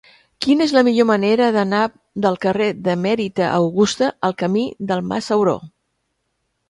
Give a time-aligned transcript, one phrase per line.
[0.43, 1.81] Quina és la millor manera d'anar
[2.25, 5.55] del carrer d'Emèrita Augusta al camí del Mas Sauró?